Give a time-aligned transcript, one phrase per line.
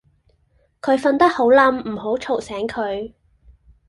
[0.81, 3.13] 佢瞓得好稔唔好嘈醒佢